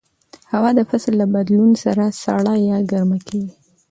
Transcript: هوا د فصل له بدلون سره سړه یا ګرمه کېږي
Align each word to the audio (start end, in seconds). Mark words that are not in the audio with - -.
هوا 0.51 0.69
د 0.77 0.81
فصل 0.89 1.13
له 1.21 1.25
بدلون 1.35 1.71
سره 1.83 2.03
سړه 2.23 2.53
یا 2.69 2.77
ګرمه 2.91 3.17
کېږي 3.27 3.53